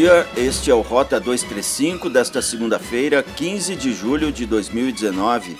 [0.00, 0.26] dia.
[0.34, 5.58] Este é o Rota 235 desta segunda-feira, 15 de julho de 2019.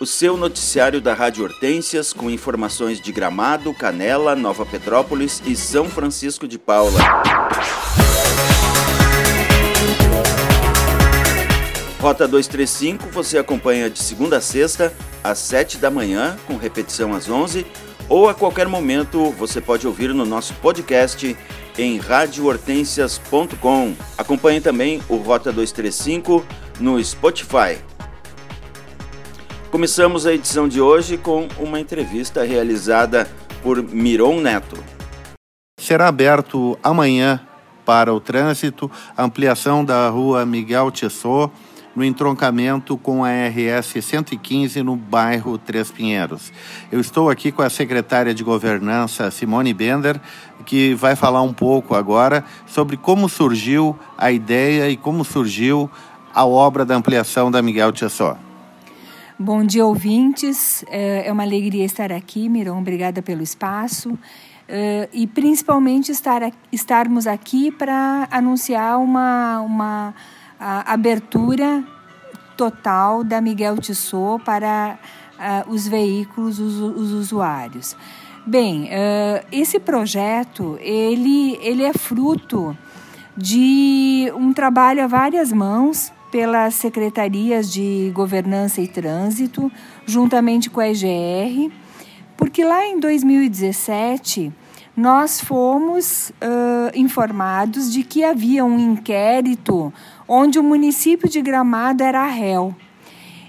[0.00, 5.88] O seu noticiário da Rádio Hortências com informações de Gramado, Canela, Nova Petrópolis e São
[5.88, 6.98] Francisco de Paula.
[12.00, 17.28] Rota 235 você acompanha de segunda a sexta, às 7 da manhã, com repetição às
[17.28, 17.64] 11,
[18.08, 21.36] ou a qualquer momento você pode ouvir no nosso podcast
[21.78, 23.94] em radiohortensias.com.
[24.18, 26.44] Acompanhe também o Rota 235
[26.80, 27.78] no Spotify.
[29.70, 33.30] Começamos a edição de hoje com uma entrevista realizada
[33.62, 34.82] por Miron Neto.
[35.78, 37.40] Será aberto amanhã
[37.84, 41.52] para o trânsito a ampliação da rua Miguel Tissot
[41.98, 46.52] no entroncamento com a RS 115 no bairro Três Pinheiros.
[46.92, 50.20] Eu estou aqui com a secretária de Governança, Simone Bender,
[50.68, 55.90] que vai falar um pouco agora sobre como surgiu a ideia e como surgiu
[56.34, 58.36] a obra da ampliação da Miguel Tissot.
[59.38, 60.84] Bom dia, ouvintes.
[60.88, 62.78] É, é uma alegria estar aqui, Miron.
[62.80, 64.10] Obrigada pelo espaço.
[64.10, 70.14] Uh, e principalmente estar, estarmos aqui para anunciar uma, uma
[70.60, 71.82] abertura
[72.58, 74.98] total da Miguel Tissot para
[75.66, 77.96] os veículos, os, os usuários.
[78.48, 82.74] Bem, uh, esse projeto ele, ele é fruto
[83.36, 89.70] de um trabalho a várias mãos pelas secretarias de governança e trânsito,
[90.06, 91.70] juntamente com a EGR,
[92.38, 94.50] porque lá em 2017
[94.96, 99.92] nós fomos uh, informados de que havia um inquérito
[100.26, 102.74] onde o município de Gramado era réu.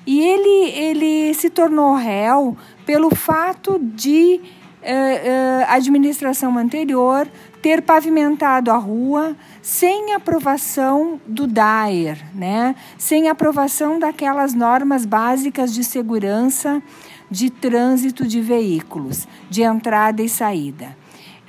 [0.06, 4.42] E ele, ele se tornou réu pelo fato de
[5.68, 7.28] a administração anterior
[7.62, 12.76] ter pavimentado a rua sem aprovação do DAER, né?
[12.98, 16.82] sem aprovação daquelas normas básicas de segurança
[17.30, 20.98] de trânsito de veículos, de entrada e saída.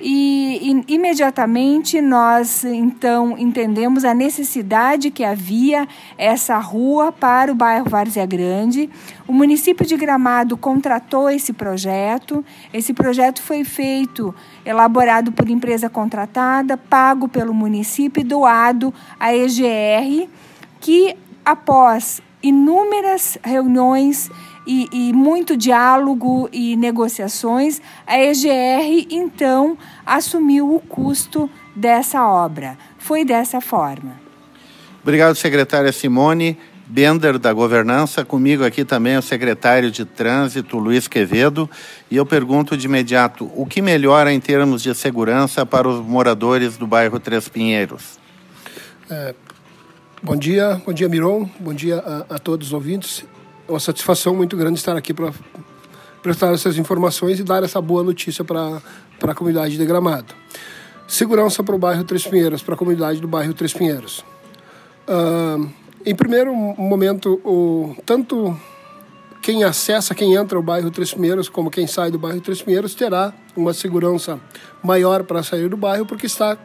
[0.03, 7.87] E, e, imediatamente nós então entendemos a necessidade que havia essa rua para o bairro
[7.87, 8.89] Várzea Grande.
[9.27, 12.43] O município de Gramado contratou esse projeto.
[12.73, 14.33] Esse projeto foi feito,
[14.65, 20.27] elaborado por empresa contratada, pago pelo município e doado à EGR,
[20.79, 24.31] que após inúmeras reuniões
[24.65, 32.77] e, e, muito diálogo e negociações, a EGR então assumiu o custo dessa obra.
[32.97, 34.19] Foi dessa forma.
[35.01, 36.57] Obrigado, secretária Simone.
[36.91, 41.69] Bender, da Governança, comigo aqui também é o secretário de Trânsito, Luiz Quevedo,
[42.09, 46.75] e eu pergunto de imediato, o que melhora em termos de segurança para os moradores
[46.75, 48.19] do bairro Três Pinheiros?
[49.09, 49.33] É,
[50.21, 53.23] bom dia, bom dia Miron, bom dia a, a todos os ouvintes
[53.71, 55.31] uma satisfação muito grande estar aqui para
[56.21, 58.81] prestar essas informações e dar essa boa notícia para
[59.21, 60.33] a comunidade de Gramado.
[61.07, 64.23] Segurança para o bairro Três Pinheiros, para a comunidade do bairro Três Pinheiros.
[65.07, 65.69] Uh,
[66.05, 68.55] em primeiro momento, o, tanto
[69.41, 72.93] quem acessa, quem entra o bairro Três Pinheiros, como quem sai do bairro Três Pinheiros,
[72.93, 74.39] terá uma segurança
[74.83, 76.57] maior para sair do bairro, porque está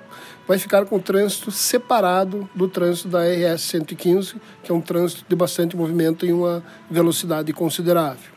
[0.47, 5.25] vai ficar com o trânsito separado do trânsito da RS 115, que é um trânsito
[5.29, 8.31] de bastante movimento e uma velocidade considerável.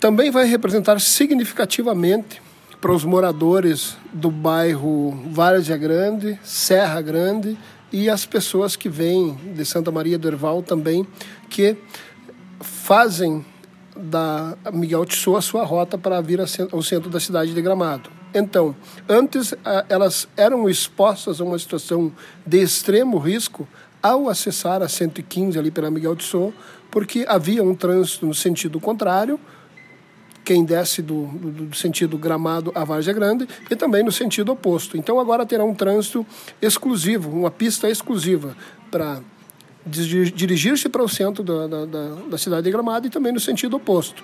[0.00, 2.42] Também vai representar significativamente
[2.80, 7.56] para os moradores do bairro Várzea Grande, Serra Grande
[7.92, 11.06] e as pessoas que vêm de Santa Maria do Herval também,
[11.48, 11.76] que
[12.88, 13.44] fazem
[13.94, 18.08] da Miguel Tissot a sua rota para vir ao centro da cidade de Gramado.
[18.32, 18.74] Então,
[19.06, 19.52] antes
[19.90, 22.10] elas eram expostas a uma situação
[22.46, 23.68] de extremo risco
[24.02, 26.54] ao acessar a 115 ali pela Miguel Tissot,
[26.90, 29.38] porque havia um trânsito no sentido contrário,
[30.42, 34.96] quem desce do, do, do, sentido Gramado a Várzea Grande e também no sentido oposto.
[34.96, 36.24] Então agora terá um trânsito
[36.62, 38.56] exclusivo, uma pista exclusiva
[38.90, 39.20] para
[39.88, 43.76] dirigir-se para o centro da, da, da, da cidade de Gramado e também no sentido
[43.76, 44.22] oposto.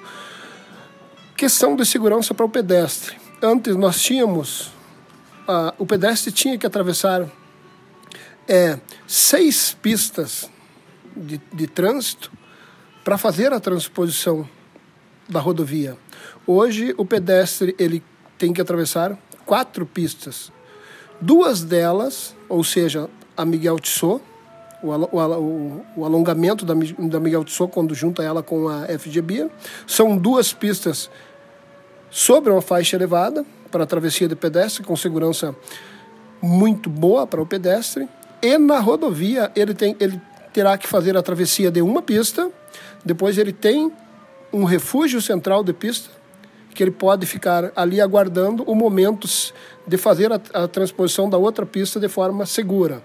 [1.37, 4.69] Questão de segurança para o pedestre antes nós tínhamos,
[5.47, 7.29] uh, o pedestre tinha que atravessar
[8.49, 10.51] é, seis pistas
[11.15, 12.33] de, de trânsito
[13.05, 14.49] para fazer a transposição
[15.29, 15.97] da rodovia.
[16.47, 18.03] Hoje o pedestre ele
[18.39, 20.51] tem que atravessar quatro pistas.
[21.21, 24.23] Duas delas, ou seja, a Miguel Tissot,
[24.85, 29.51] o, alongamento da, da Miguel Tissot quando junta ela com a FGB,
[29.87, 31.11] são duas pistas
[32.11, 35.55] sobre uma faixa elevada para a travessia de pedestre com segurança
[36.41, 38.09] muito boa para o pedestre.
[38.43, 40.21] E na rodovia ele, tem, ele
[40.53, 42.51] terá que fazer a travessia de uma pista,
[43.05, 43.91] depois ele tem
[44.53, 46.11] um refúgio central de pista,
[46.75, 49.29] que ele pode ficar ali aguardando o momento
[49.87, 53.03] de fazer a, a transposição da outra pista de forma segura.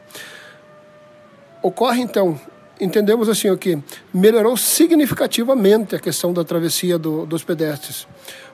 [1.62, 2.40] Ocorre então
[2.80, 3.78] entendemos assim o que
[4.14, 8.08] melhorou significativamente a questão da travessia do, dos pedestres.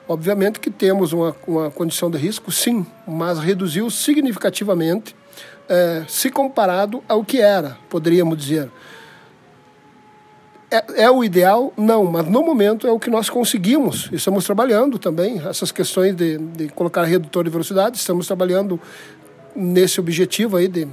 [0.08, 5.14] Obviamente que temos uma, uma condição de risco, sim, mas reduziu significativamente
[5.68, 8.70] é, se comparado ao que era, poderíamos dizer.
[10.70, 11.72] É, é, o ideal?
[11.76, 14.08] Não, mas no momento é o que nós conseguimos.
[14.12, 18.80] Estamos trabalhando também essas questões de, de colocar redutor de velocidade, estamos trabalhando
[19.54, 20.86] nesse objetivo aí de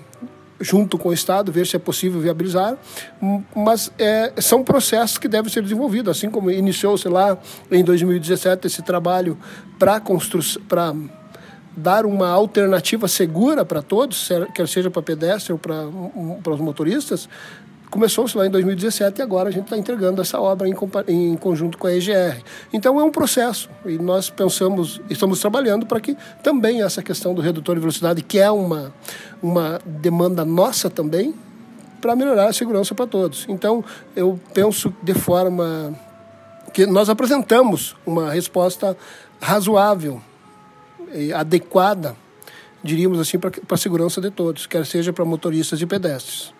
[0.59, 2.77] junto com o Estado, ver se é possível viabilizar,
[3.55, 7.37] mas é, são processos que devem ser desenvolvidos, assim como iniciou-se lá
[7.71, 9.37] em 2017 esse trabalho
[9.77, 10.01] para
[10.67, 10.93] para
[11.75, 15.87] dar uma alternativa segura para todos, quer seja para pedestre ou para,
[16.43, 17.27] para os motoristas,
[17.93, 20.73] Começou-se lá em 2017 e agora a gente está entregando essa obra em,
[21.09, 22.41] em, conjunto com a EGR.
[22.73, 27.41] Então é um processo e nós pensamos, estamos trabalhando para que também essa questão do
[27.41, 28.91] redutor de velocidade, que é uma,
[29.43, 31.35] uma demanda nossa também,
[32.01, 33.45] para melhorar a segurança para todos.
[33.47, 33.85] Então
[34.15, 35.95] eu penso de forma
[36.73, 38.97] que nós apresentamos uma resposta
[39.39, 40.19] razoável
[41.13, 42.15] e adequada,
[42.83, 46.51] diríamos assim, para a segurança de todos, quer seja para motoristas e pedestres.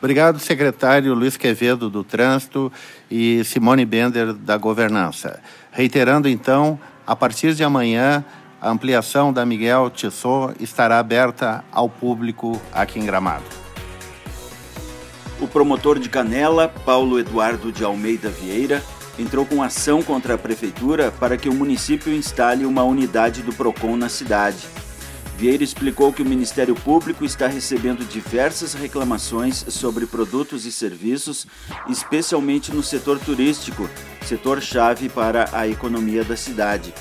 [0.00, 2.72] Obrigado, secretário Luiz Quevedo, do Trânsito,
[3.10, 5.40] e Simone Bender, da Governança.
[5.72, 8.24] Reiterando, então, a partir de amanhã,
[8.60, 13.44] a ampliação da Miguel Tissot estará aberta ao público aqui em Gramado.
[15.40, 18.82] O promotor de Canela, Paulo Eduardo de Almeida Vieira,
[19.18, 23.96] entrou com ação contra a prefeitura para que o município instale uma unidade do PROCON
[23.96, 24.66] na cidade.
[25.38, 31.46] Vieira explicou que o Ministério Público está recebendo diversas reclamações sobre produtos e serviços,
[31.88, 33.88] especialmente no setor turístico,
[34.26, 36.92] setor-chave para a economia da cidade.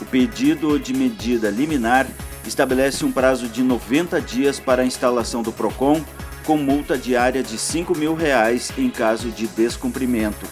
[0.00, 2.08] O pedido de medida liminar
[2.44, 6.04] estabelece um prazo de 90 dias para a instalação do PROCON,
[6.44, 10.44] com multa diária de 5 mil reais em caso de descumprimento.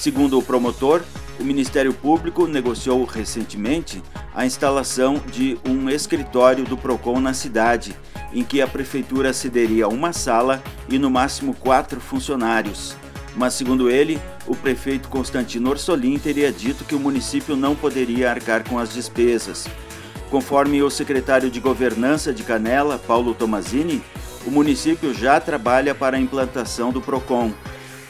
[0.00, 1.04] Segundo o promotor,
[1.42, 4.00] o Ministério Público negociou recentemente
[4.32, 7.96] a instalação de um escritório do PROCON na cidade,
[8.32, 12.94] em que a prefeitura cederia uma sala e no máximo quatro funcionários.
[13.34, 18.62] Mas, segundo ele, o prefeito Constantino Orsolim teria dito que o município não poderia arcar
[18.68, 19.66] com as despesas.
[20.30, 24.00] Conforme o secretário de Governança de Canela, Paulo Tomazini,
[24.46, 27.52] o município já trabalha para a implantação do PROCON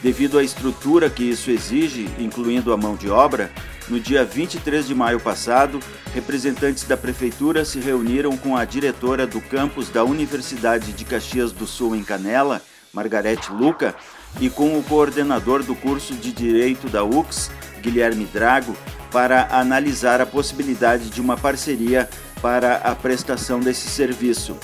[0.03, 3.49] Devido à estrutura que isso exige, incluindo a mão de obra,
[3.87, 5.79] no dia 23 de maio passado,
[6.13, 11.65] representantes da Prefeitura se reuniram com a diretora do campus da Universidade de Caxias do
[11.65, 12.61] Sul, em Canela,
[12.91, 13.95] Margarete Luca,
[14.41, 17.49] e com o coordenador do curso de Direito da UX,
[17.81, 18.75] Guilherme Drago,
[19.09, 22.09] para analisar a possibilidade de uma parceria
[22.41, 24.57] para a prestação desse serviço.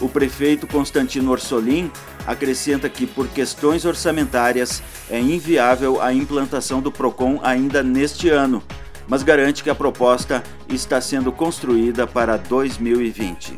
[0.00, 1.90] O prefeito Constantino Orsolim
[2.26, 8.62] acrescenta que, por questões orçamentárias, é inviável a implantação do PROCON ainda neste ano,
[9.06, 13.54] mas garante que a proposta está sendo construída para 2020.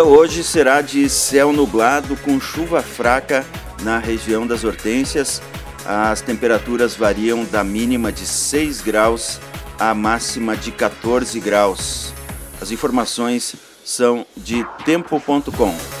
[0.00, 3.44] Dia hoje será de céu nublado com chuva fraca
[3.82, 5.42] na região das Hortênsias.
[5.84, 9.38] As temperaturas variam da mínima de 6 graus
[9.78, 12.14] à máxima de 14 graus.
[12.62, 13.54] As informações
[13.84, 15.99] são de tempo.com.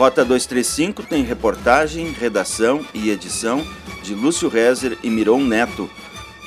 [0.00, 3.62] Rota 235 tem reportagem, redação e edição
[4.02, 5.90] de Lúcio Rezer e Miron Neto.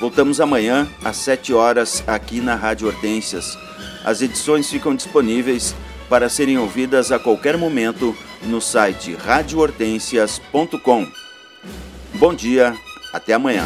[0.00, 3.56] Voltamos amanhã às 7 horas aqui na Rádio Hortências.
[4.04, 5.72] As edições ficam disponíveis
[6.08, 11.06] para serem ouvidas a qualquer momento no site radiohortensias.com.
[12.14, 12.76] Bom dia,
[13.12, 13.64] até amanhã.